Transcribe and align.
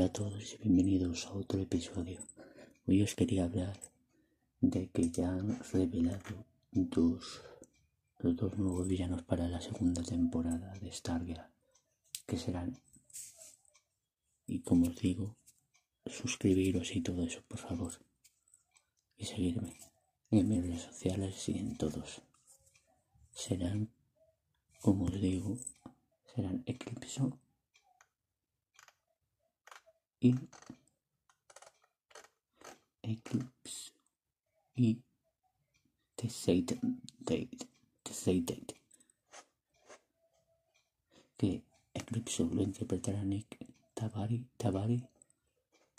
a 0.00 1.32
otro 1.32 1.58
episodio. 1.60 2.20
Hoy 2.86 3.02
os 3.02 3.16
quería 3.16 3.44
hablar 3.44 3.76
de 4.60 4.88
que 4.90 5.10
ya 5.10 5.28
han 5.28 5.58
revelado 5.72 6.46
dos, 6.70 7.42
los 8.20 8.36
dos 8.36 8.56
nuevos 8.56 8.86
villanos 8.86 9.22
para 9.24 9.48
la 9.48 9.60
segunda 9.60 10.02
temporada 10.04 10.72
de 10.80 10.92
Stargate, 10.92 11.50
que 12.28 12.38
serán, 12.38 12.78
y 14.46 14.60
como 14.60 14.86
os 14.86 14.96
digo, 14.96 15.36
suscribiros 16.06 16.94
y 16.94 17.00
todo 17.00 17.24
eso, 17.24 17.42
por 17.48 17.58
favor, 17.58 17.92
y 19.16 19.24
seguirme 19.24 19.76
en 20.30 20.48
mis 20.48 20.62
redes 20.62 20.82
sociales 20.82 21.48
y 21.48 21.58
en 21.58 21.76
todos. 21.76 22.22
Serán, 23.32 23.90
como 24.80 25.06
os 25.06 25.20
digo, 25.20 25.58
serán 26.32 26.62
Eclipse 26.66 27.20
y 30.20 30.34
Eclipse 33.02 33.92
y 34.74 34.98
The 36.16 36.28
Satan 36.28 37.00
Date. 37.20 37.68
Que 41.36 41.62
Eclipse 41.94 42.44
lo 42.44 42.62
interpretará 42.62 43.22
Nick 43.24 43.58
Tabari, 43.94 44.44
Tabari 44.56 45.04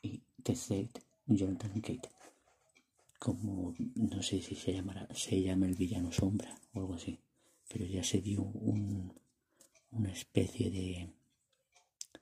y 0.03 0.21
The 0.43 0.53
State 0.53 1.01
Jonathan 1.25 1.81
Kate. 1.81 2.09
Como 3.19 3.73
no 3.95 4.21
sé 4.21 4.41
si 4.41 4.55
se 4.55 4.73
llamará, 4.73 5.07
se 5.13 5.41
llama 5.41 5.65
el 5.65 5.75
villano 5.75 6.11
sombra 6.11 6.57
o 6.73 6.79
algo 6.79 6.95
así, 6.95 7.19
pero 7.67 7.85
ya 7.85 8.03
se 8.03 8.22
dio 8.22 8.41
un, 8.41 9.13
una 9.91 10.11
especie 10.11 10.69
de 10.72 11.09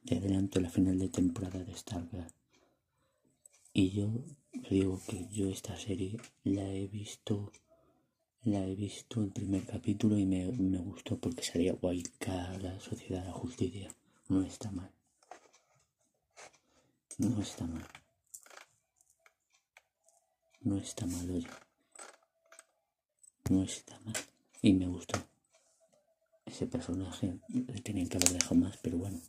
de 0.07 0.17
adelanto 0.17 0.59
la 0.61 0.69
final 0.69 0.97
de 0.97 1.09
temporada 1.09 1.63
de 1.63 1.75
Stargate. 1.75 2.33
Y 3.73 3.91
yo 3.91 4.07
digo 4.69 5.01
que 5.07 5.27
yo 5.29 5.49
esta 5.49 5.77
serie 5.77 6.17
la 6.43 6.67
he 6.67 6.87
visto, 6.87 7.51
la 8.43 8.65
he 8.65 8.75
visto 8.75 9.21
el 9.21 9.31
primer 9.31 9.65
capítulo 9.65 10.17
y 10.17 10.25
me, 10.25 10.49
me 10.51 10.79
gustó 10.79 11.17
porque 11.19 11.43
salía 11.43 11.77
Wildcard, 11.81 12.61
la 12.61 12.79
Sociedad 12.79 13.21
de 13.21 13.27
la 13.27 13.33
Justicia. 13.33 13.93
No 14.29 14.41
está 14.43 14.71
mal. 14.71 14.91
No 17.17 17.41
está 17.41 17.67
mal. 17.67 17.85
No 20.61 20.77
está 20.77 21.05
mal, 21.05 21.29
oye. 21.29 21.47
No 23.49 23.61
está 23.63 23.99
mal. 23.99 24.15
Y 24.61 24.73
me 24.73 24.87
gustó. 24.87 25.19
Ese 26.45 26.65
personaje 26.65 27.39
tenían 27.83 28.07
que 28.07 28.17
haber 28.17 28.31
dejado 28.31 28.55
más, 28.55 28.77
pero 28.77 28.97
bueno. 28.97 29.19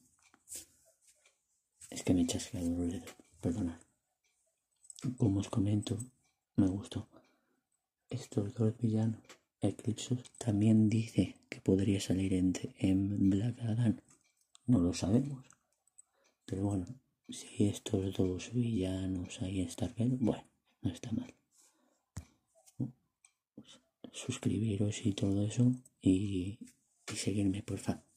Es 1.90 2.02
que 2.02 2.12
me 2.14 2.22
he 2.22 2.26
chasqueado 2.26 2.70
los 2.70 2.92
dedos, 2.92 3.16
perdonad. 3.40 3.80
Como 5.16 5.40
os 5.40 5.48
comento, 5.48 5.96
me 6.56 6.68
gustó. 6.68 7.08
Estos 8.10 8.54
dos 8.54 8.76
villanos, 8.78 9.22
Eclipsos, 9.60 10.30
también 10.38 10.88
dice 10.88 11.36
que 11.48 11.60
podría 11.60 12.00
salir 12.00 12.34
en, 12.34 12.52
en 12.78 13.30
Black 13.30 13.60
Adam. 13.60 13.96
No 14.66 14.80
lo 14.80 14.92
sabemos. 14.92 15.44
Pero 16.44 16.64
bueno, 16.64 16.86
si 17.28 17.68
estos 17.68 18.14
dos 18.16 18.52
villanos 18.52 19.40
ahí 19.42 19.60
están 19.60 19.94
bien, 19.96 20.18
bueno, 20.20 20.44
no 20.82 20.90
está 20.90 21.10
mal. 21.12 21.32
Suscribiros 24.12 25.06
y 25.06 25.12
todo 25.12 25.46
eso 25.46 25.72
y, 26.00 26.58
y 27.12 27.16
seguirme, 27.16 27.62
por 27.62 27.78
favor 27.78 28.07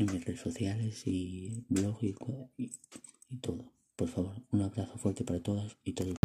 en 0.00 0.12
mis 0.12 0.24
redes 0.24 0.40
sociales 0.40 1.02
y 1.06 1.64
blog 1.68 1.98
y, 2.02 2.14
todo. 3.40 3.72
Por 3.96 4.08
favor, 4.08 4.34
un 4.50 4.62
abrazo 4.62 4.96
fuerte 4.98 5.24
para 5.24 5.42
todas 5.42 5.76
y 5.84 5.92
todos. 5.92 6.16